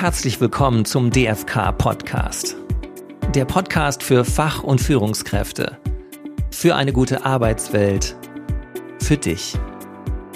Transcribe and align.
Herzlich 0.00 0.40
willkommen 0.40 0.84
zum 0.84 1.10
DFK 1.10 1.72
Podcast. 1.72 2.54
Der 3.34 3.44
Podcast 3.44 4.04
für 4.04 4.24
Fach- 4.24 4.62
und 4.62 4.80
Führungskräfte. 4.80 5.76
Für 6.52 6.76
eine 6.76 6.92
gute 6.92 7.24
Arbeitswelt. 7.24 8.14
Für 9.00 9.16
dich. 9.16 9.58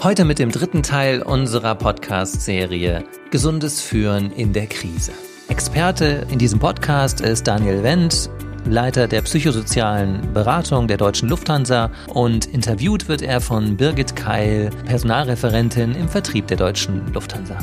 Heute 0.02 0.24
mit 0.24 0.40
dem 0.40 0.50
dritten 0.50 0.82
Teil 0.82 1.22
unserer 1.22 1.76
Podcast-Serie 1.76 3.04
Gesundes 3.30 3.80
Führen 3.80 4.32
in 4.32 4.52
der 4.52 4.66
Krise. 4.66 5.12
Experte 5.46 6.26
in 6.28 6.40
diesem 6.40 6.58
Podcast 6.58 7.20
ist 7.20 7.46
Daniel 7.46 7.84
Wendt, 7.84 8.30
Leiter 8.68 9.06
der 9.06 9.22
psychosozialen 9.22 10.32
Beratung 10.32 10.88
der 10.88 10.96
Deutschen 10.96 11.28
Lufthansa 11.28 11.92
und 12.08 12.46
interviewt 12.46 13.06
wird 13.06 13.22
er 13.22 13.40
von 13.40 13.76
Birgit 13.76 14.16
Keil, 14.16 14.70
Personalreferentin 14.86 15.94
im 15.94 16.08
Vertrieb 16.08 16.48
der 16.48 16.56
Deutschen 16.56 17.12
Lufthansa. 17.12 17.58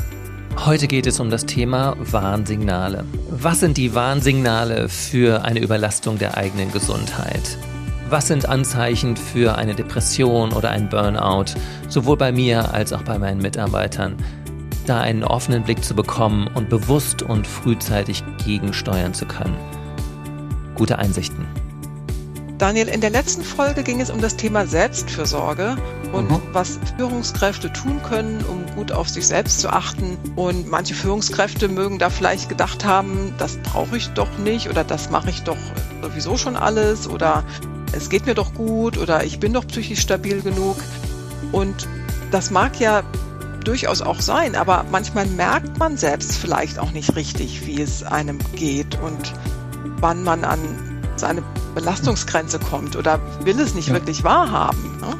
Heute 0.66 0.88
geht 0.88 1.06
es 1.06 1.20
um 1.20 1.30
das 1.30 1.46
Thema 1.46 1.96
Warnsignale. 1.98 3.06
Was 3.30 3.60
sind 3.60 3.78
die 3.78 3.94
Warnsignale 3.94 4.90
für 4.90 5.42
eine 5.42 5.58
Überlastung 5.58 6.18
der 6.18 6.36
eigenen 6.36 6.70
Gesundheit? 6.70 7.56
Was 8.10 8.28
sind 8.28 8.46
Anzeichen 8.46 9.16
für 9.16 9.56
eine 9.56 9.74
Depression 9.74 10.52
oder 10.52 10.68
ein 10.68 10.90
Burnout, 10.90 11.54
sowohl 11.88 12.18
bei 12.18 12.30
mir 12.30 12.74
als 12.74 12.92
auch 12.92 13.02
bei 13.02 13.18
meinen 13.18 13.40
Mitarbeitern? 13.40 14.16
Da 14.84 15.00
einen 15.00 15.24
offenen 15.24 15.62
Blick 15.62 15.82
zu 15.82 15.94
bekommen 15.94 16.46
und 16.54 16.68
bewusst 16.68 17.22
und 17.22 17.46
frühzeitig 17.46 18.22
gegensteuern 18.44 19.14
zu 19.14 19.24
können. 19.24 19.56
Gute 20.74 20.98
Einsichten. 20.98 21.46
Daniel, 22.60 22.88
in 22.88 23.00
der 23.00 23.08
letzten 23.08 23.42
Folge 23.42 23.82
ging 23.82 24.02
es 24.02 24.10
um 24.10 24.20
das 24.20 24.36
Thema 24.36 24.66
Selbstfürsorge 24.66 25.78
und 26.12 26.30
mhm. 26.30 26.42
was 26.52 26.78
Führungskräfte 26.98 27.72
tun 27.72 28.02
können, 28.02 28.44
um 28.44 28.66
gut 28.76 28.92
auf 28.92 29.08
sich 29.08 29.26
selbst 29.26 29.60
zu 29.60 29.70
achten. 29.70 30.18
Und 30.36 30.68
manche 30.68 30.92
Führungskräfte 30.92 31.68
mögen 31.68 31.98
da 31.98 32.10
vielleicht 32.10 32.50
gedacht 32.50 32.84
haben, 32.84 33.32
das 33.38 33.56
brauche 33.62 33.96
ich 33.96 34.08
doch 34.10 34.36
nicht 34.36 34.68
oder 34.68 34.84
das 34.84 35.08
mache 35.08 35.30
ich 35.30 35.42
doch 35.42 35.56
sowieso 36.02 36.36
schon 36.36 36.54
alles 36.54 37.08
oder 37.08 37.44
es 37.92 38.10
geht 38.10 38.26
mir 38.26 38.34
doch 38.34 38.52
gut 38.52 38.98
oder 38.98 39.24
ich 39.24 39.40
bin 39.40 39.54
doch 39.54 39.66
psychisch 39.66 40.00
stabil 40.00 40.42
genug. 40.42 40.76
Und 41.52 41.88
das 42.30 42.50
mag 42.50 42.78
ja 42.78 43.02
durchaus 43.64 44.02
auch 44.02 44.20
sein, 44.20 44.54
aber 44.54 44.84
manchmal 44.90 45.24
merkt 45.24 45.78
man 45.78 45.96
selbst 45.96 46.36
vielleicht 46.36 46.78
auch 46.78 46.90
nicht 46.90 47.16
richtig, 47.16 47.66
wie 47.66 47.80
es 47.80 48.02
einem 48.02 48.38
geht 48.54 48.98
und 49.00 49.32
wann 50.02 50.22
man 50.24 50.44
an 50.44 50.60
seine 51.16 51.42
Belastungsgrenze 51.70 52.58
kommt 52.58 52.96
oder 52.96 53.20
will 53.44 53.58
es 53.60 53.74
nicht 53.74 53.88
ja. 53.88 53.94
wirklich 53.94 54.24
wahrhaben. 54.24 54.98
Ne? 55.00 55.16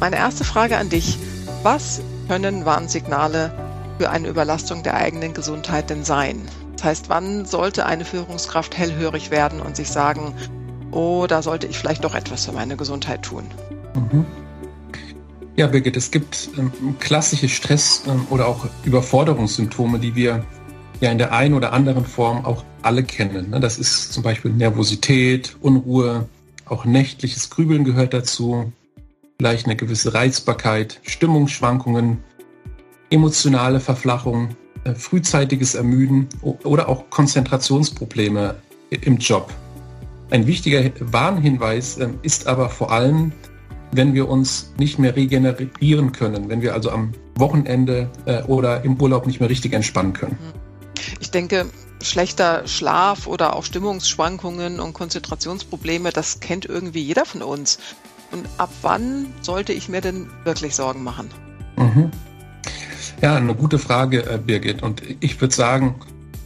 Meine 0.00 0.16
erste 0.16 0.44
Frage 0.44 0.76
an 0.76 0.88
dich. 0.88 1.18
Was 1.62 2.00
können 2.28 2.64
Warnsignale 2.64 3.52
für 3.98 4.10
eine 4.10 4.28
Überlastung 4.28 4.82
der 4.82 4.94
eigenen 4.94 5.34
Gesundheit 5.34 5.90
denn 5.90 6.04
sein? 6.04 6.48
Das 6.74 6.84
heißt, 6.84 7.08
wann 7.08 7.44
sollte 7.44 7.86
eine 7.86 8.04
Führungskraft 8.04 8.76
hellhörig 8.76 9.30
werden 9.30 9.60
und 9.60 9.76
sich 9.76 9.88
sagen, 9.88 10.34
oh, 10.90 11.26
da 11.28 11.42
sollte 11.42 11.66
ich 11.66 11.78
vielleicht 11.78 12.04
doch 12.04 12.14
etwas 12.14 12.46
für 12.46 12.52
meine 12.52 12.76
Gesundheit 12.76 13.22
tun? 13.22 13.44
Mhm. 13.94 14.26
Ja, 15.54 15.66
Birgit, 15.66 15.96
es 15.96 16.10
gibt 16.10 16.48
ähm, 16.56 16.72
klassische 16.98 17.48
Stress- 17.48 18.02
ähm, 18.06 18.26
oder 18.30 18.48
auch 18.48 18.66
Überforderungssymptome, 18.84 19.98
die 19.98 20.14
wir 20.14 20.44
ja 21.02 21.10
in 21.10 21.18
der 21.18 21.32
einen 21.32 21.54
oder 21.54 21.72
anderen 21.72 22.06
Form 22.06 22.44
auch 22.44 22.64
alle 22.82 23.02
kennen. 23.02 23.50
Ne? 23.50 23.60
Das 23.60 23.78
ist 23.78 24.12
zum 24.12 24.22
Beispiel 24.22 24.52
Nervosität, 24.52 25.56
Unruhe, 25.60 26.28
auch 26.66 26.84
nächtliches 26.84 27.50
Grübeln 27.50 27.84
gehört 27.84 28.14
dazu, 28.14 28.72
vielleicht 29.38 29.66
eine 29.66 29.76
gewisse 29.76 30.14
Reizbarkeit, 30.14 31.00
Stimmungsschwankungen, 31.02 32.18
emotionale 33.10 33.80
Verflachung, 33.80 34.50
äh, 34.84 34.94
frühzeitiges 34.94 35.74
Ermüden 35.74 36.28
oder 36.42 36.88
auch 36.88 37.10
Konzentrationsprobleme 37.10 38.54
im 38.90 39.18
Job. 39.18 39.52
Ein 40.30 40.46
wichtiger 40.46 40.90
Warnhinweis 41.00 41.98
ähm, 41.98 42.18
ist 42.22 42.46
aber 42.46 42.70
vor 42.70 42.90
allem, 42.90 43.32
wenn 43.90 44.14
wir 44.14 44.28
uns 44.28 44.72
nicht 44.78 44.98
mehr 44.98 45.14
regenerieren 45.14 46.12
können, 46.12 46.48
wenn 46.48 46.62
wir 46.62 46.72
also 46.72 46.90
am 46.90 47.12
Wochenende 47.34 48.08
äh, 48.24 48.42
oder 48.44 48.84
im 48.84 48.98
Urlaub 49.00 49.26
nicht 49.26 49.40
mehr 49.40 49.50
richtig 49.50 49.72
entspannen 49.74 50.14
können. 50.14 50.38
Ich 51.20 51.30
denke, 51.30 51.66
schlechter 52.00 52.66
Schlaf 52.66 53.26
oder 53.26 53.56
auch 53.56 53.64
Stimmungsschwankungen 53.64 54.80
und 54.80 54.92
Konzentrationsprobleme, 54.92 56.10
das 56.10 56.40
kennt 56.40 56.64
irgendwie 56.64 57.02
jeder 57.02 57.24
von 57.24 57.42
uns. 57.42 57.78
Und 58.32 58.46
ab 58.58 58.70
wann 58.82 59.26
sollte 59.42 59.72
ich 59.72 59.88
mir 59.88 60.00
denn 60.00 60.28
wirklich 60.44 60.74
Sorgen 60.74 61.02
machen? 61.02 61.30
Mhm. 61.76 62.10
Ja, 63.20 63.36
eine 63.36 63.54
gute 63.54 63.78
Frage, 63.78 64.26
äh, 64.28 64.38
Birgit. 64.38 64.82
Und 64.82 65.02
ich 65.20 65.40
würde 65.40 65.54
sagen, 65.54 65.94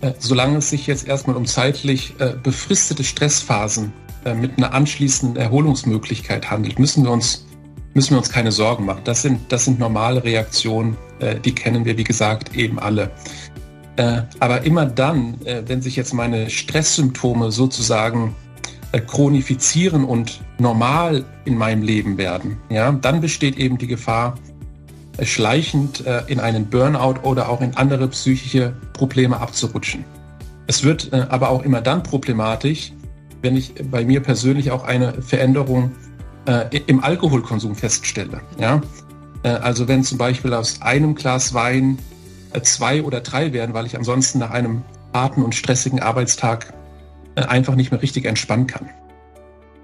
äh, 0.03 0.13
solange 0.19 0.59
es 0.59 0.69
sich 0.69 0.87
jetzt 0.87 1.07
erstmal 1.07 1.37
um 1.37 1.47
zeitlich 1.47 2.15
äh, 2.19 2.35
befristete 2.43 3.03
Stressphasen 3.03 3.93
mit 4.41 4.59
einer 4.59 4.75
anschließenden 4.75 5.37
Erholungsmöglichkeit 5.41 6.51
handelt, 6.51 6.81
müssen 6.81 7.05
wir 7.05 7.13
uns, 7.13 7.47
müssen 7.95 8.11
wir 8.11 8.19
uns 8.19 8.29
keine 8.29 8.51
Sorgen 8.51 8.85
machen. 8.85 9.03
Das 9.05 9.23
sind, 9.23 9.41
das 9.53 9.67
sind 9.67 9.79
normale 9.79 10.25
Reaktionen, 10.25 10.97
die 11.45 11.55
kennen 11.55 11.85
wir, 11.85 11.97
wie 11.97 12.03
gesagt, 12.03 12.57
eben 12.57 12.81
alle. 12.81 13.13
Äh, 13.97 14.23
aber 14.41 14.63
immer 14.63 14.85
dann, 14.87 15.41
äh, 15.45 15.63
wenn 15.67 15.81
sich 15.81 15.97
jetzt 15.97 16.13
meine 16.13 16.51
Stresssymptome 16.51 17.51
sozusagen 17.51 18.35
äh, 18.93 19.01
chronifizieren 19.01 20.05
und 20.05 20.41
normal 20.59 21.25
in 21.47 21.57
meinem 21.57 21.83
Leben 21.83 22.19
werden, 22.19 22.59
ja, 22.69 22.93
dann 22.93 23.21
besteht 23.21 23.57
eben 23.57 23.79
die 23.79 23.87
Gefahr, 23.87 24.35
äh, 25.17 25.25
schleichend 25.25 26.07
äh, 26.07 26.23
in 26.27 26.41
einen 26.41 26.67
Burnout 26.67 27.21
oder 27.23 27.49
auch 27.49 27.63
in 27.63 27.75
andere 27.77 28.09
psychische 28.09 28.75
Probleme 28.93 29.41
abzurutschen. 29.41 30.05
Es 30.69 30.83
wird 30.83 31.13
aber 31.13 31.51
auch 31.51 31.63
immer 31.63 31.81
dann 31.81 32.03
problematisch, 32.03 32.93
wenn 33.41 33.55
ich 33.55 33.73
bei 33.89 34.05
mir 34.05 34.21
persönlich 34.21 34.73
auch 34.73 34.83
eine 34.83 35.23
Veränderung 35.23 35.93
im 36.89 37.05
Alkoholkonsum 37.05 37.77
feststelle. 37.77 38.41
Ja? 38.59 38.81
also 39.45 39.87
wenn 39.87 40.03
zum 40.03 40.19
Beispiel 40.19 40.53
aus 40.53 40.83
einem 40.83 41.15
Glas 41.15 41.55
Wein 41.55 41.99
zwei 42.63 43.03
oder 43.03 43.21
drei 43.21 43.53
werden, 43.53 43.75
weil 43.75 43.87
ich 43.87 43.97
ansonsten 43.97 44.39
nach 44.39 44.51
einem 44.51 44.83
harten 45.13 45.43
und 45.43 45.55
stressigen 45.55 46.01
Arbeitstag 46.01 46.73
äh, 47.35 47.43
einfach 47.43 47.75
nicht 47.75 47.91
mehr 47.91 48.03
richtig 48.03 48.25
entspannen 48.25 48.67
kann. 48.67 48.89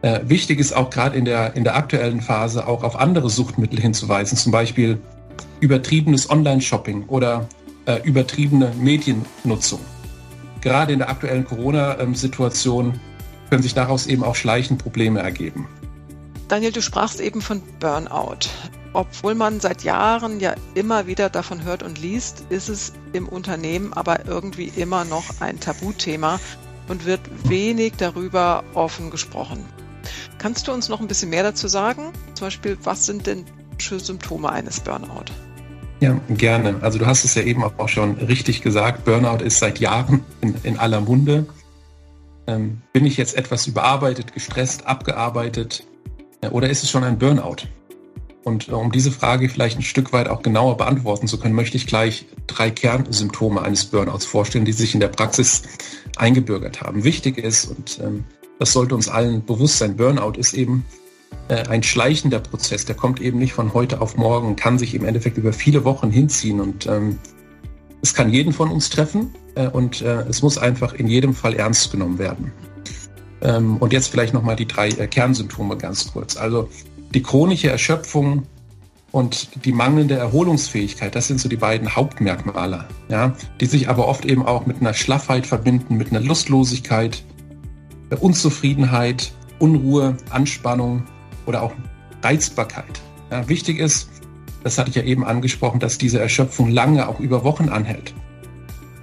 Äh, 0.02 0.20
wichtig 0.24 0.58
ist 0.58 0.74
auch 0.74 0.90
gerade 0.90 1.16
in 1.16 1.24
der, 1.24 1.54
in 1.54 1.64
der 1.64 1.76
aktuellen 1.76 2.20
Phase 2.20 2.66
auch 2.66 2.82
auf 2.82 2.96
andere 2.96 3.30
Suchtmittel 3.30 3.80
hinzuweisen, 3.80 4.36
zum 4.36 4.50
Beispiel 4.50 5.00
übertriebenes 5.60 6.28
Online-Shopping 6.28 7.04
oder 7.06 7.48
äh, 7.86 8.00
übertriebene 8.02 8.72
Mediennutzung. 8.78 9.80
Gerade 10.60 10.92
in 10.92 11.00
der 11.00 11.08
aktuellen 11.08 11.44
Corona-Situation 11.44 13.00
können 13.50 13.62
sich 13.62 13.74
daraus 13.74 14.06
eben 14.06 14.24
auch 14.24 14.34
schleichend 14.34 14.82
Probleme 14.82 15.20
ergeben. 15.20 15.68
Daniel, 16.48 16.72
du 16.72 16.82
sprachst 16.82 17.20
eben 17.20 17.40
von 17.40 17.62
Burnout. 17.80 18.48
Obwohl 18.94 19.34
man 19.34 19.60
seit 19.60 19.84
Jahren 19.84 20.38
ja 20.38 20.54
immer 20.74 21.06
wieder 21.06 21.30
davon 21.30 21.64
hört 21.64 21.82
und 21.82 21.98
liest, 21.98 22.44
ist 22.50 22.68
es 22.68 22.92
im 23.12 23.26
Unternehmen 23.26 23.92
aber 23.92 24.26
irgendwie 24.26 24.70
immer 24.76 25.04
noch 25.04 25.24
ein 25.40 25.58
Tabuthema 25.60 26.38
und 26.88 27.06
wird 27.06 27.20
wenig 27.48 27.94
darüber 27.96 28.64
offen 28.74 29.10
gesprochen. 29.10 29.64
Kannst 30.38 30.68
du 30.68 30.72
uns 30.72 30.88
noch 30.88 31.00
ein 31.00 31.08
bisschen 31.08 31.30
mehr 31.30 31.42
dazu 31.42 31.68
sagen? 31.68 32.12
Zum 32.34 32.46
Beispiel, 32.46 32.76
was 32.82 33.06
sind 33.06 33.26
denn 33.26 33.44
Symptome 33.78 34.50
eines 34.50 34.80
Burnout? 34.80 35.26
Ja, 36.00 36.18
gerne. 36.30 36.76
Also 36.80 36.98
du 36.98 37.06
hast 37.06 37.24
es 37.24 37.34
ja 37.34 37.42
eben 37.42 37.62
auch 37.64 37.88
schon 37.88 38.16
richtig 38.16 38.60
gesagt. 38.60 39.04
Burnout 39.04 39.42
ist 39.42 39.58
seit 39.58 39.78
Jahren 39.78 40.24
in, 40.40 40.54
in 40.64 40.78
aller 40.78 41.00
Munde. 41.00 41.46
Ähm, 42.46 42.82
bin 42.92 43.06
ich 43.06 43.16
jetzt 43.16 43.36
etwas 43.36 43.66
überarbeitet, 43.66 44.32
gestresst, 44.32 44.86
abgearbeitet 44.86 45.84
oder 46.50 46.68
ist 46.68 46.82
es 46.82 46.90
schon 46.90 47.04
ein 47.04 47.18
Burnout? 47.18 47.68
Und 48.44 48.68
äh, 48.68 48.72
um 48.72 48.92
diese 48.92 49.10
Frage 49.10 49.48
vielleicht 49.48 49.78
ein 49.78 49.82
Stück 49.82 50.12
weit 50.12 50.28
auch 50.28 50.42
genauer 50.42 50.76
beantworten 50.76 51.28
zu 51.28 51.38
können, 51.38 51.54
möchte 51.54 51.76
ich 51.76 51.86
gleich 51.86 52.26
drei 52.46 52.70
Kernsymptome 52.70 53.62
eines 53.62 53.84
Burnouts 53.86 54.24
vorstellen, 54.24 54.64
die 54.64 54.72
sich 54.72 54.94
in 54.94 55.00
der 55.00 55.08
Praxis 55.08 55.62
eingebürgert 56.16 56.80
haben. 56.80 57.04
Wichtig 57.04 57.38
ist, 57.38 57.66
und 57.66 58.00
ähm, 58.02 58.24
das 58.58 58.72
sollte 58.72 58.94
uns 58.94 59.08
allen 59.08 59.44
bewusst 59.44 59.78
sein, 59.78 59.96
Burnout 59.96 60.38
ist 60.38 60.54
eben 60.54 60.84
äh, 61.48 61.66
ein 61.68 61.82
schleichender 61.82 62.40
Prozess. 62.40 62.84
Der 62.84 62.94
kommt 62.94 63.20
eben 63.20 63.38
nicht 63.38 63.52
von 63.52 63.74
heute 63.74 64.00
auf 64.00 64.16
morgen, 64.16 64.56
kann 64.56 64.78
sich 64.78 64.94
im 64.94 65.04
Endeffekt 65.04 65.38
über 65.38 65.52
viele 65.52 65.84
Wochen 65.84 66.10
hinziehen 66.10 66.60
und 66.60 66.86
ähm, 66.86 67.18
es 68.02 68.14
kann 68.14 68.30
jeden 68.30 68.52
von 68.52 68.70
uns 68.70 68.90
treffen 68.90 69.34
äh, 69.54 69.68
und 69.68 70.02
äh, 70.02 70.22
es 70.28 70.42
muss 70.42 70.58
einfach 70.58 70.92
in 70.94 71.06
jedem 71.06 71.34
Fall 71.34 71.54
ernst 71.54 71.90
genommen 71.92 72.18
werden. 72.18 72.52
Ähm, 73.40 73.76
und 73.78 73.92
jetzt 73.92 74.08
vielleicht 74.08 74.34
nochmal 74.34 74.56
die 74.56 74.66
drei 74.66 74.88
äh, 74.88 75.06
Kernsymptome 75.06 75.76
ganz 75.76 76.12
kurz. 76.12 76.36
Also 76.36 76.68
die 77.14 77.22
chronische 77.22 77.70
Erschöpfung 77.70 78.44
und 79.10 79.64
die 79.64 79.72
mangelnde 79.72 80.16
Erholungsfähigkeit, 80.16 81.14
das 81.14 81.28
sind 81.28 81.38
so 81.38 81.48
die 81.48 81.56
beiden 81.56 81.94
Hauptmerkmale, 81.94 82.86
ja, 83.08 83.34
die 83.60 83.66
sich 83.66 83.88
aber 83.88 84.08
oft 84.08 84.24
eben 84.24 84.44
auch 84.46 84.66
mit 84.66 84.80
einer 84.80 84.94
Schlaffheit 84.94 85.46
verbinden, 85.46 85.96
mit 85.96 86.10
einer 86.10 86.20
Lustlosigkeit, 86.20 87.22
Unzufriedenheit, 88.20 89.32
Unruhe, 89.58 90.16
Anspannung 90.30 91.04
oder 91.46 91.62
auch 91.62 91.72
Reizbarkeit. 92.22 93.00
Ja, 93.30 93.48
wichtig 93.48 93.78
ist, 93.78 94.08
das 94.64 94.78
hatte 94.78 94.90
ich 94.90 94.96
ja 94.96 95.02
eben 95.02 95.24
angesprochen, 95.24 95.80
dass 95.80 95.98
diese 95.98 96.20
Erschöpfung 96.20 96.70
lange, 96.70 97.08
auch 97.08 97.20
über 97.20 97.44
Wochen 97.44 97.68
anhält. 97.68 98.14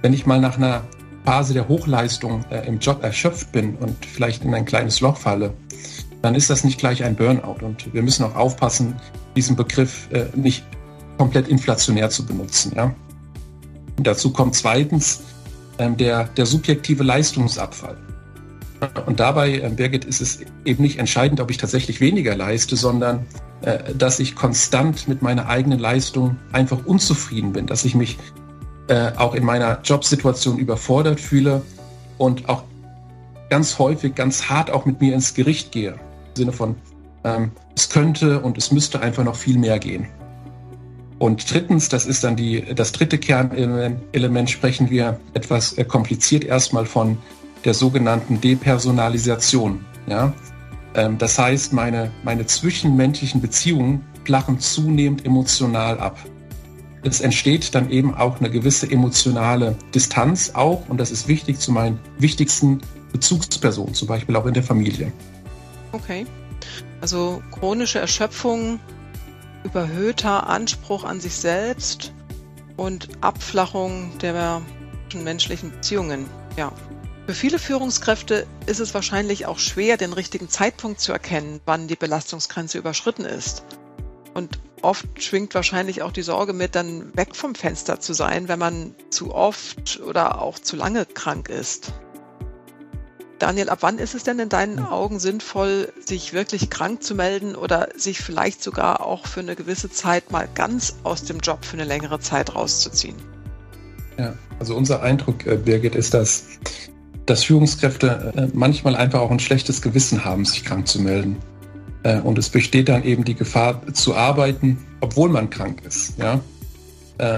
wenn 0.02 0.12
ich 0.12 0.26
mal 0.26 0.40
nach 0.40 0.56
einer 0.56 0.82
Phase 1.24 1.52
der 1.52 1.68
Hochleistung 1.68 2.44
äh, 2.50 2.66
im 2.66 2.78
Job 2.78 3.02
erschöpft 3.02 3.52
bin 3.52 3.74
und 3.76 4.04
vielleicht 4.06 4.44
in 4.44 4.54
ein 4.54 4.64
kleines 4.64 5.00
Loch 5.00 5.18
falle, 5.18 5.52
dann 6.22 6.34
ist 6.34 6.50
das 6.50 6.64
nicht 6.64 6.78
gleich 6.78 7.02
ein 7.04 7.16
Burnout. 7.16 7.64
Und 7.64 7.92
wir 7.92 8.02
müssen 8.02 8.24
auch 8.24 8.36
aufpassen, 8.36 8.94
diesen 9.36 9.56
Begriff 9.56 10.08
äh, 10.12 10.26
nicht 10.34 10.64
komplett 11.18 11.48
inflationär 11.48 12.10
zu 12.10 12.24
benutzen. 12.24 12.72
Ja? 12.74 12.94
Und 13.96 14.06
dazu 14.06 14.32
kommt 14.32 14.54
zweitens 14.54 15.22
ähm, 15.78 15.96
der, 15.96 16.24
der 16.24 16.46
subjektive 16.46 17.04
Leistungsabfall. 17.04 17.96
Und 19.06 19.20
dabei, 19.20 19.58
äh, 19.58 19.70
Birgit, 19.70 20.04
ist 20.04 20.20
es 20.20 20.40
eben 20.64 20.82
nicht 20.82 20.98
entscheidend, 20.98 21.40
ob 21.40 21.50
ich 21.50 21.58
tatsächlich 21.58 22.00
weniger 22.00 22.34
leiste, 22.34 22.76
sondern 22.76 23.26
äh, 23.62 23.94
dass 23.94 24.18
ich 24.20 24.34
konstant 24.34 25.08
mit 25.08 25.22
meiner 25.22 25.48
eigenen 25.48 25.78
Leistung 25.78 26.36
einfach 26.52 26.84
unzufrieden 26.86 27.52
bin, 27.52 27.66
dass 27.66 27.84
ich 27.84 27.94
mich 27.94 28.18
äh, 28.88 29.12
auch 29.16 29.34
in 29.34 29.44
meiner 29.44 29.80
Jobsituation 29.82 30.58
überfordert 30.58 31.20
fühle 31.20 31.62
und 32.16 32.48
auch 32.48 32.64
ganz 33.50 33.78
häufig 33.78 34.14
ganz 34.14 34.48
hart 34.48 34.70
auch 34.70 34.86
mit 34.86 35.00
mir 35.00 35.14
ins 35.14 35.34
Gericht 35.34 35.72
gehe. 35.72 35.98
Sinne 36.34 36.52
von, 36.52 36.76
ähm, 37.24 37.52
es 37.76 37.88
könnte 37.88 38.40
und 38.40 38.58
es 38.58 38.72
müsste 38.72 39.00
einfach 39.00 39.24
noch 39.24 39.36
viel 39.36 39.58
mehr 39.58 39.78
gehen. 39.78 40.06
Und 41.18 41.52
drittens, 41.52 41.90
das 41.90 42.06
ist 42.06 42.24
dann 42.24 42.34
die, 42.34 42.64
das 42.74 42.92
dritte 42.92 43.18
Kernelement, 43.18 44.50
sprechen 44.50 44.88
wir 44.88 45.20
etwas 45.34 45.74
äh, 45.74 45.84
kompliziert 45.84 46.44
erstmal 46.44 46.86
von 46.86 47.18
der 47.64 47.74
sogenannten 47.74 48.40
Depersonalisation. 48.40 49.84
Ja? 50.06 50.32
Ähm, 50.94 51.18
das 51.18 51.38
heißt, 51.38 51.74
meine, 51.74 52.10
meine 52.24 52.46
zwischenmenschlichen 52.46 53.42
Beziehungen 53.42 54.02
flachen 54.24 54.60
zunehmend 54.60 55.26
emotional 55.26 55.98
ab. 55.98 56.18
Es 57.02 57.20
entsteht 57.20 57.74
dann 57.74 57.90
eben 57.90 58.14
auch 58.14 58.40
eine 58.40 58.50
gewisse 58.50 58.90
emotionale 58.90 59.76
Distanz 59.94 60.52
auch, 60.54 60.88
und 60.88 60.98
das 60.98 61.10
ist 61.10 61.28
wichtig 61.28 61.58
zu 61.58 61.72
meinen 61.72 61.98
wichtigsten 62.18 62.80
Bezugspersonen, 63.12 63.94
zum 63.94 64.08
Beispiel 64.08 64.36
auch 64.36 64.46
in 64.46 64.54
der 64.54 64.62
Familie. 64.62 65.12
Okay. 65.92 66.26
Also 67.00 67.42
chronische 67.50 67.98
Erschöpfung, 67.98 68.78
überhöhter 69.64 70.48
Anspruch 70.48 71.04
an 71.04 71.20
sich 71.20 71.34
selbst 71.34 72.12
und 72.76 73.08
Abflachung 73.20 74.16
der 74.18 74.62
menschlichen 75.14 75.70
Beziehungen. 75.72 76.28
Ja, 76.56 76.72
für 77.26 77.34
viele 77.34 77.58
Führungskräfte 77.58 78.46
ist 78.66 78.80
es 78.80 78.94
wahrscheinlich 78.94 79.46
auch 79.46 79.58
schwer, 79.58 79.96
den 79.96 80.12
richtigen 80.12 80.48
Zeitpunkt 80.48 81.00
zu 81.00 81.12
erkennen, 81.12 81.60
wann 81.64 81.88
die 81.88 81.96
Belastungsgrenze 81.96 82.78
überschritten 82.78 83.24
ist. 83.24 83.64
Und 84.34 84.58
oft 84.82 85.22
schwingt 85.22 85.54
wahrscheinlich 85.54 86.02
auch 86.02 86.12
die 86.12 86.22
Sorge 86.22 86.52
mit, 86.52 86.74
dann 86.74 87.16
weg 87.16 87.36
vom 87.36 87.54
Fenster 87.54 88.00
zu 88.00 88.14
sein, 88.14 88.48
wenn 88.48 88.58
man 88.58 88.94
zu 89.10 89.34
oft 89.34 90.00
oder 90.00 90.40
auch 90.40 90.58
zu 90.58 90.76
lange 90.76 91.06
krank 91.06 91.48
ist. 91.48 91.92
Daniel, 93.40 93.70
ab 93.70 93.78
wann 93.80 93.98
ist 93.98 94.14
es 94.14 94.22
denn 94.22 94.38
in 94.38 94.50
deinen 94.50 94.78
Augen 94.78 95.18
sinnvoll, 95.18 95.90
sich 96.04 96.34
wirklich 96.34 96.68
krank 96.68 97.02
zu 97.02 97.14
melden 97.14 97.56
oder 97.56 97.88
sich 97.96 98.18
vielleicht 98.20 98.62
sogar 98.62 99.04
auch 99.04 99.26
für 99.26 99.40
eine 99.40 99.56
gewisse 99.56 99.90
Zeit 99.90 100.30
mal 100.30 100.46
ganz 100.54 100.96
aus 101.04 101.24
dem 101.24 101.38
Job 101.38 101.64
für 101.64 101.72
eine 101.72 101.84
längere 101.84 102.20
Zeit 102.20 102.54
rauszuziehen? 102.54 103.16
Ja, 104.18 104.34
also 104.58 104.76
unser 104.76 105.02
Eindruck, 105.02 105.46
äh, 105.46 105.56
Birgit, 105.56 105.94
ist, 105.94 106.12
dass 106.12 106.44
dass 107.24 107.44
Führungskräfte 107.44 108.32
äh, 108.36 108.48
manchmal 108.52 108.94
einfach 108.94 109.20
auch 109.20 109.30
ein 109.30 109.38
schlechtes 109.38 109.80
Gewissen 109.80 110.24
haben, 110.24 110.44
sich 110.44 110.64
krank 110.64 110.86
zu 110.86 111.00
melden. 111.00 111.36
Äh, 112.02 112.20
und 112.20 112.36
es 112.38 112.50
besteht 112.50 112.88
dann 112.90 113.04
eben 113.04 113.24
die 113.24 113.34
Gefahr 113.34 113.80
zu 113.94 114.14
arbeiten, 114.14 114.84
obwohl 115.00 115.30
man 115.30 115.48
krank 115.48 115.82
ist. 115.86 116.18
Ja? 116.18 116.40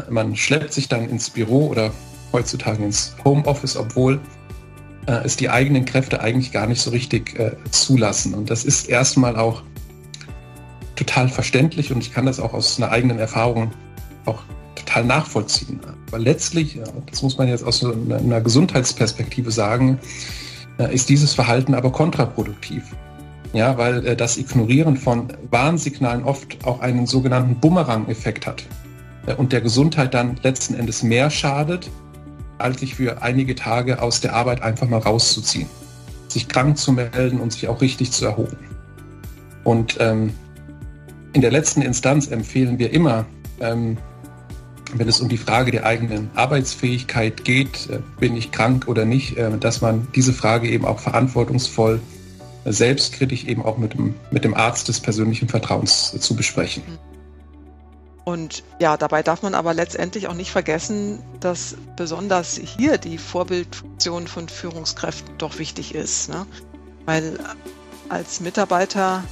Man 0.08 0.36
schleppt 0.36 0.72
sich 0.72 0.86
dann 0.86 1.08
ins 1.10 1.28
Büro 1.28 1.66
oder 1.66 1.90
heutzutage 2.32 2.84
ins 2.84 3.16
Homeoffice, 3.24 3.76
obwohl 3.76 4.20
es 5.06 5.36
die 5.36 5.50
eigenen 5.50 5.84
Kräfte 5.84 6.20
eigentlich 6.20 6.52
gar 6.52 6.66
nicht 6.66 6.80
so 6.80 6.90
richtig 6.90 7.36
zulassen. 7.70 8.34
Und 8.34 8.50
das 8.50 8.64
ist 8.64 8.88
erstmal 8.88 9.36
auch 9.36 9.62
total 10.94 11.28
verständlich 11.28 11.92
und 11.92 11.98
ich 11.98 12.12
kann 12.12 12.26
das 12.26 12.38
auch 12.38 12.54
aus 12.54 12.78
einer 12.78 12.92
eigenen 12.92 13.18
Erfahrung 13.18 13.72
auch 14.24 14.42
total 14.74 15.04
nachvollziehen. 15.04 15.80
Aber 16.08 16.18
letztlich, 16.18 16.78
das 17.10 17.22
muss 17.22 17.38
man 17.38 17.48
jetzt 17.48 17.64
aus 17.64 17.84
einer 17.84 18.40
Gesundheitsperspektive 18.40 19.50
sagen, 19.50 19.98
äh, 20.78 20.94
ist 20.94 21.08
dieses 21.08 21.34
Verhalten 21.34 21.74
aber 21.74 21.92
kontraproduktiv. 21.92 22.84
Ja, 23.52 23.76
weil 23.76 24.06
äh, 24.06 24.16
das 24.16 24.38
Ignorieren 24.38 24.96
von 24.96 25.28
Warnsignalen 25.50 26.24
oft 26.24 26.64
auch 26.64 26.80
einen 26.80 27.06
sogenannten 27.06 27.56
Bumerang-Effekt 27.56 28.46
hat 28.46 28.64
äh, 29.26 29.34
und 29.34 29.52
der 29.52 29.60
Gesundheit 29.60 30.14
dann 30.14 30.36
letzten 30.42 30.74
Endes 30.74 31.02
mehr 31.02 31.30
schadet, 31.30 31.90
sich 32.78 32.94
für 32.94 33.22
einige 33.22 33.54
Tage 33.54 34.00
aus 34.00 34.20
der 34.20 34.34
Arbeit 34.34 34.62
einfach 34.62 34.88
mal 34.88 35.00
rauszuziehen, 35.00 35.68
sich 36.28 36.48
krank 36.48 36.78
zu 36.78 36.92
melden 36.92 37.40
und 37.40 37.52
sich 37.52 37.68
auch 37.68 37.80
richtig 37.80 38.12
zu 38.12 38.24
erholen. 38.24 38.56
Und 39.64 39.96
ähm, 40.00 40.32
in 41.32 41.40
der 41.40 41.50
letzten 41.50 41.82
Instanz 41.82 42.28
empfehlen 42.28 42.78
wir 42.78 42.92
immer, 42.92 43.26
ähm, 43.60 43.96
wenn 44.94 45.08
es 45.08 45.20
um 45.20 45.28
die 45.28 45.38
Frage 45.38 45.70
der 45.70 45.86
eigenen 45.86 46.30
Arbeitsfähigkeit 46.34 47.44
geht, 47.44 47.88
äh, 47.90 48.00
bin 48.20 48.36
ich 48.36 48.50
krank 48.52 48.88
oder 48.88 49.04
nicht, 49.04 49.36
äh, 49.36 49.50
dass 49.58 49.80
man 49.80 50.06
diese 50.14 50.32
Frage 50.32 50.68
eben 50.68 50.84
auch 50.84 50.98
verantwortungsvoll, 50.98 52.00
äh, 52.64 52.72
selbstkritisch 52.72 53.44
eben 53.44 53.64
auch 53.64 53.78
mit 53.78 53.94
dem, 53.94 54.14
mit 54.30 54.44
dem 54.44 54.54
Arzt 54.54 54.88
des 54.88 55.00
persönlichen 55.00 55.48
Vertrauens 55.48 56.14
zu 56.20 56.36
besprechen. 56.36 56.82
Und 58.24 58.62
ja, 58.78 58.96
dabei 58.96 59.22
darf 59.22 59.42
man 59.42 59.54
aber 59.54 59.74
letztendlich 59.74 60.28
auch 60.28 60.34
nicht 60.34 60.50
vergessen, 60.50 61.18
dass 61.40 61.76
besonders 61.96 62.56
hier 62.56 62.98
die 62.98 63.18
Vorbildfunktion 63.18 64.28
von 64.28 64.48
Führungskräften 64.48 65.38
doch 65.38 65.58
wichtig 65.58 65.94
ist. 65.94 66.28
Ne? 66.28 66.46
Weil 67.04 67.38
als 68.08 68.40
Mitarbeiter 68.40 69.24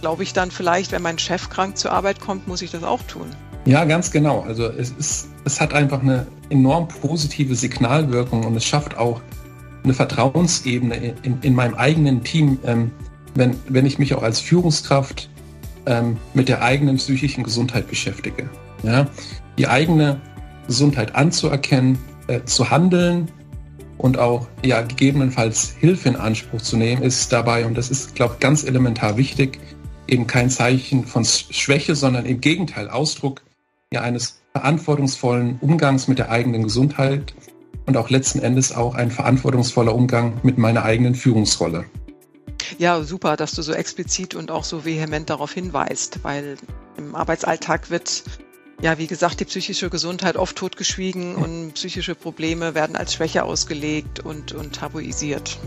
glaube 0.00 0.22
ich 0.22 0.32
dann 0.32 0.50
vielleicht, 0.50 0.92
wenn 0.92 1.02
mein 1.02 1.18
Chef 1.18 1.50
krank 1.50 1.76
zur 1.76 1.92
Arbeit 1.92 2.20
kommt, 2.20 2.46
muss 2.46 2.62
ich 2.62 2.70
das 2.70 2.84
auch 2.84 3.02
tun. 3.02 3.26
Ja, 3.64 3.84
ganz 3.84 4.10
genau. 4.10 4.42
Also 4.42 4.64
es 4.66 4.90
ist, 4.90 5.28
es 5.44 5.60
hat 5.60 5.74
einfach 5.74 6.00
eine 6.00 6.26
enorm 6.48 6.88
positive 6.88 7.54
Signalwirkung 7.54 8.44
und 8.46 8.56
es 8.56 8.64
schafft 8.64 8.96
auch 8.96 9.20
eine 9.82 9.94
Vertrauensebene 9.94 11.14
in, 11.22 11.38
in 11.42 11.54
meinem 11.54 11.74
eigenen 11.74 12.22
Team, 12.22 12.58
ähm, 12.64 12.90
wenn, 13.34 13.56
wenn 13.68 13.86
ich 13.86 13.98
mich 13.98 14.14
auch 14.14 14.22
als 14.22 14.40
Führungskraft 14.40 15.28
ähm, 15.86 16.16
mit 16.34 16.48
der 16.48 16.62
eigenen 16.62 16.96
psychischen 16.96 17.44
Gesundheit 17.44 17.88
beschäftige. 17.88 18.48
Ja? 18.82 19.06
Die 19.58 19.66
eigene 19.66 20.20
Gesundheit 20.66 21.14
anzuerkennen, 21.14 21.98
äh, 22.28 22.44
zu 22.44 22.70
handeln 22.70 23.30
und 23.98 24.18
auch 24.18 24.46
ja, 24.64 24.82
gegebenenfalls 24.82 25.74
Hilfe 25.78 26.08
in 26.08 26.16
Anspruch 26.16 26.62
zu 26.62 26.76
nehmen, 26.76 27.02
ist 27.02 27.32
dabei, 27.32 27.66
und 27.66 27.76
das 27.76 27.90
ist, 27.90 28.14
glaube 28.14 28.34
ich, 28.34 28.40
ganz 28.40 28.64
elementar 28.64 29.16
wichtig, 29.16 29.58
eben 30.08 30.26
kein 30.26 30.50
Zeichen 30.50 31.04
von 31.04 31.24
Schwäche, 31.24 31.94
sondern 31.94 32.26
im 32.26 32.40
Gegenteil 32.40 32.88
Ausdruck 32.88 33.42
ja, 33.92 34.00
eines 34.00 34.40
verantwortungsvollen 34.52 35.58
Umgangs 35.60 36.08
mit 36.08 36.18
der 36.18 36.30
eigenen 36.30 36.64
Gesundheit 36.64 37.34
und 37.86 37.96
auch 37.96 38.10
letzten 38.10 38.40
Endes 38.40 38.74
auch 38.74 38.94
ein 38.94 39.10
verantwortungsvoller 39.10 39.94
Umgang 39.94 40.34
mit 40.42 40.58
meiner 40.58 40.84
eigenen 40.84 41.14
Führungsrolle. 41.14 41.84
Ja, 42.78 43.02
super, 43.02 43.36
dass 43.36 43.52
du 43.52 43.62
so 43.62 43.72
explizit 43.72 44.34
und 44.34 44.50
auch 44.50 44.64
so 44.64 44.84
vehement 44.84 45.28
darauf 45.30 45.52
hinweist, 45.52 46.20
weil 46.22 46.56
im 46.96 47.14
Arbeitsalltag 47.14 47.90
wird 47.90 48.24
ja, 48.82 48.96
wie 48.98 49.06
gesagt, 49.06 49.40
die 49.40 49.44
psychische 49.44 49.90
Gesundheit 49.90 50.36
oft 50.36 50.56
totgeschwiegen 50.56 51.34
und 51.34 51.74
psychische 51.74 52.14
Probleme 52.14 52.74
werden 52.74 52.96
als 52.96 53.14
Schwäche 53.14 53.44
ausgelegt 53.44 54.20
und, 54.20 54.52
und 54.52 54.74
tabuisiert. 54.74 55.58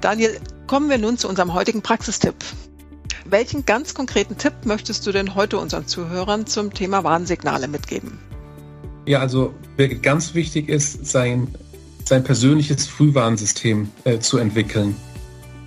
Daniel, 0.00 0.38
kommen 0.66 0.90
wir 0.90 0.98
nun 0.98 1.16
zu 1.16 1.28
unserem 1.28 1.54
heutigen 1.54 1.82
Praxistipp. 1.82 2.36
Welchen 3.24 3.64
ganz 3.64 3.94
konkreten 3.94 4.36
Tipp 4.36 4.52
möchtest 4.64 5.06
du 5.06 5.12
denn 5.12 5.34
heute 5.34 5.58
unseren 5.58 5.86
Zuhörern 5.86 6.46
zum 6.46 6.72
Thema 6.72 7.04
Warnsignale 7.04 7.68
mitgeben? 7.68 8.18
Ja, 9.06 9.20
also 9.20 9.54
ganz 10.02 10.34
wichtig 10.34 10.68
ist, 10.68 11.06
sein, 11.06 11.54
sein 12.04 12.24
persönliches 12.24 12.86
Frühwarnsystem 12.86 13.90
äh, 14.04 14.18
zu 14.18 14.38
entwickeln. 14.38 14.96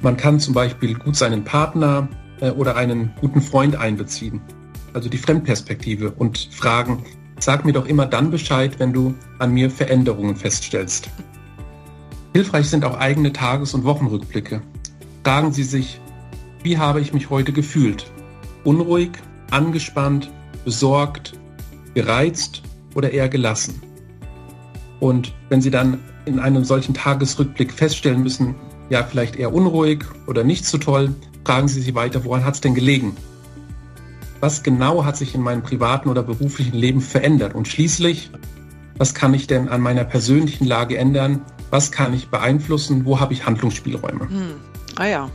Man 0.01 0.17
kann 0.17 0.39
zum 0.39 0.55
Beispiel 0.55 0.95
gut 0.95 1.15
seinen 1.15 1.43
Partner 1.43 2.07
äh, 2.39 2.49
oder 2.49 2.75
einen 2.75 3.13
guten 3.21 3.41
Freund 3.41 3.75
einbeziehen, 3.75 4.41
also 4.93 5.09
die 5.09 5.17
Fremdperspektive 5.17 6.11
und 6.11 6.49
fragen, 6.51 7.03
sag 7.39 7.65
mir 7.65 7.73
doch 7.73 7.85
immer 7.85 8.07
dann 8.07 8.31
Bescheid, 8.31 8.79
wenn 8.79 8.93
du 8.93 9.13
an 9.37 9.51
mir 9.51 9.69
Veränderungen 9.69 10.35
feststellst. 10.35 11.09
Hilfreich 12.33 12.69
sind 12.69 12.83
auch 12.83 12.97
eigene 12.97 13.31
Tages- 13.31 13.73
und 13.73 13.83
Wochenrückblicke. 13.83 14.61
Fragen 15.23 15.51
Sie 15.51 15.63
sich, 15.63 15.99
wie 16.63 16.77
habe 16.77 17.01
ich 17.01 17.13
mich 17.13 17.29
heute 17.29 17.51
gefühlt? 17.51 18.11
Unruhig, 18.63 19.11
angespannt, 19.51 20.31
besorgt, 20.65 21.33
gereizt 21.93 22.63
oder 22.95 23.11
eher 23.11 23.29
gelassen? 23.29 23.81
Und 24.99 25.33
wenn 25.49 25.61
Sie 25.61 25.71
dann 25.71 25.99
in 26.25 26.39
einem 26.39 26.63
solchen 26.63 26.93
Tagesrückblick 26.93 27.71
feststellen 27.71 28.23
müssen, 28.23 28.55
ja, 28.91 29.03
vielleicht 29.03 29.35
eher 29.35 29.53
unruhig 29.53 30.03
oder 30.27 30.43
nicht 30.43 30.65
so 30.65 30.77
toll, 30.77 31.15
fragen 31.43 31.67
Sie 31.67 31.81
sich 31.81 31.95
weiter, 31.95 32.23
woran 32.23 32.45
hat 32.45 32.53
es 32.53 32.61
denn 32.61 32.75
gelegen? 32.75 33.15
Was 34.39 34.61
genau 34.61 35.05
hat 35.05 35.17
sich 35.17 35.33
in 35.33 35.41
meinem 35.41 35.63
privaten 35.63 36.09
oder 36.09 36.21
beruflichen 36.21 36.75
Leben 36.75 37.01
verändert? 37.01 37.55
Und 37.55 37.67
schließlich 37.67 38.31
was 39.01 39.15
kann 39.15 39.33
ich 39.33 39.47
denn 39.47 39.67
an 39.67 39.81
meiner 39.81 40.03
persönlichen 40.03 40.67
Lage 40.67 40.95
ändern, 40.95 41.41
was 41.71 41.91
kann 41.91 42.13
ich 42.13 42.29
beeinflussen, 42.29 43.03
wo 43.03 43.19
habe 43.19 43.33
ich 43.33 43.47
Handlungsspielräume. 43.47 44.29
Hm. 44.29 44.61
Ah 44.95 45.05
ja. 45.05 45.31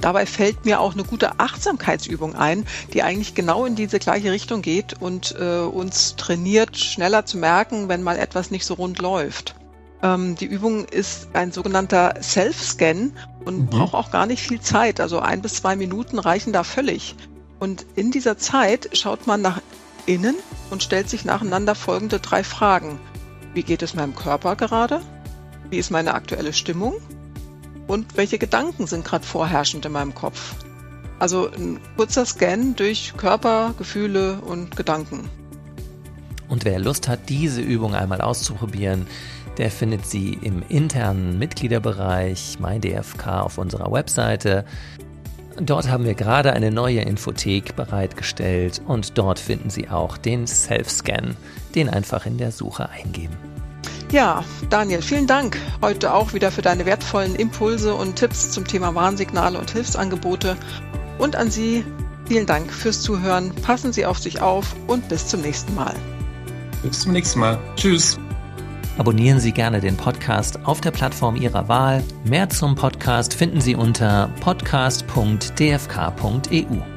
Dabei 0.00 0.24
fällt 0.24 0.64
mir 0.64 0.80
auch 0.80 0.94
eine 0.94 1.04
gute 1.04 1.38
Achtsamkeitsübung 1.38 2.34
ein, 2.34 2.64
die 2.94 3.02
eigentlich 3.02 3.34
genau 3.34 3.66
in 3.66 3.76
diese 3.76 3.98
gleiche 3.98 4.32
Richtung 4.32 4.62
geht 4.62 5.02
und 5.02 5.36
äh, 5.38 5.58
uns 5.58 6.16
trainiert, 6.16 6.78
schneller 6.78 7.26
zu 7.26 7.36
merken, 7.36 7.90
wenn 7.90 8.02
mal 8.02 8.18
etwas 8.18 8.50
nicht 8.50 8.64
so 8.64 8.72
rund 8.72 9.00
läuft. 9.00 9.54
Ähm, 10.02 10.34
die 10.36 10.46
Übung 10.46 10.84
ist 10.86 11.28
ein 11.34 11.52
sogenannter 11.52 12.14
Self-Scan 12.22 13.12
und 13.44 13.58
mhm. 13.58 13.66
braucht 13.66 13.94
auch 13.94 14.10
gar 14.10 14.26
nicht 14.26 14.42
viel 14.42 14.60
Zeit. 14.60 15.00
Also 15.00 15.20
ein 15.20 15.42
bis 15.42 15.54
zwei 15.54 15.76
Minuten 15.76 16.18
reichen 16.18 16.52
da 16.52 16.64
völlig. 16.64 17.16
Und 17.58 17.84
in 17.94 18.10
dieser 18.10 18.38
Zeit 18.38 18.90
schaut 18.96 19.26
man 19.26 19.42
nach 19.42 19.60
innen 20.06 20.36
und 20.70 20.82
stellt 20.82 21.10
sich 21.10 21.24
nacheinander 21.24 21.74
folgende 21.74 22.18
drei 22.18 22.42
Fragen. 22.42 22.98
Wie 23.52 23.62
geht 23.62 23.82
es 23.82 23.94
meinem 23.94 24.14
Körper 24.14 24.56
gerade? 24.56 25.00
Wie 25.68 25.78
ist 25.78 25.90
meine 25.90 26.14
aktuelle 26.14 26.52
Stimmung? 26.52 26.94
Und 27.86 28.16
welche 28.16 28.38
Gedanken 28.38 28.86
sind 28.86 29.04
gerade 29.04 29.26
vorherrschend 29.26 29.84
in 29.84 29.92
meinem 29.92 30.14
Kopf? 30.14 30.54
Also 31.18 31.50
ein 31.50 31.78
kurzer 31.96 32.24
Scan 32.24 32.74
durch 32.76 33.12
Körper, 33.16 33.74
Gefühle 33.76 34.40
und 34.40 34.76
Gedanken. 34.76 35.28
Und 36.48 36.64
wer 36.64 36.78
Lust 36.78 37.08
hat, 37.08 37.28
diese 37.28 37.60
Übung 37.60 37.94
einmal 37.94 38.20
auszuprobieren, 38.20 39.06
der 39.58 39.70
findet 39.70 40.06
sie 40.06 40.38
im 40.42 40.62
internen 40.68 41.38
Mitgliederbereich 41.38 42.58
MyDFK 42.60 43.42
auf 43.42 43.58
unserer 43.58 43.92
Webseite. 43.92 44.64
Dort 45.60 45.90
haben 45.90 46.04
wir 46.04 46.14
gerade 46.14 46.52
eine 46.52 46.70
neue 46.70 47.00
Infothek 47.00 47.76
bereitgestellt 47.76 48.80
und 48.86 49.18
dort 49.18 49.38
finden 49.38 49.68
Sie 49.68 49.88
auch 49.88 50.16
den 50.16 50.46
Self-Scan, 50.46 51.36
den 51.74 51.88
einfach 51.88 52.24
in 52.24 52.38
der 52.38 52.52
Suche 52.52 52.88
eingeben. 52.88 53.36
Ja, 54.10 54.44
Daniel, 54.70 55.02
vielen 55.02 55.26
Dank 55.26 55.58
heute 55.82 56.14
auch 56.14 56.32
wieder 56.32 56.50
für 56.50 56.62
deine 56.62 56.86
wertvollen 56.86 57.36
Impulse 57.36 57.94
und 57.94 58.16
Tipps 58.16 58.50
zum 58.50 58.66
Thema 58.66 58.94
Warnsignale 58.94 59.58
und 59.58 59.70
Hilfsangebote. 59.70 60.56
Und 61.18 61.36
an 61.36 61.50
Sie 61.50 61.84
vielen 62.26 62.46
Dank 62.46 62.72
fürs 62.72 63.02
Zuhören. 63.02 63.52
Passen 63.62 63.92
Sie 63.92 64.06
auf 64.06 64.18
sich 64.18 64.40
auf 64.40 64.74
und 64.86 65.08
bis 65.08 65.26
zum 65.26 65.42
nächsten 65.42 65.74
Mal. 65.74 65.94
Bis 66.82 67.00
zum 67.00 67.12
nächsten 67.12 67.40
Mal. 67.40 67.58
Tschüss. 67.76 68.18
Abonnieren 69.00 69.40
Sie 69.40 69.52
gerne 69.52 69.80
den 69.80 69.96
Podcast 69.96 70.58
auf 70.66 70.82
der 70.82 70.90
Plattform 70.90 71.34
Ihrer 71.34 71.68
Wahl. 71.68 72.04
Mehr 72.22 72.50
zum 72.50 72.74
Podcast 72.74 73.32
finden 73.32 73.62
Sie 73.62 73.74
unter 73.74 74.28
podcast.dfk.eu. 74.42 76.89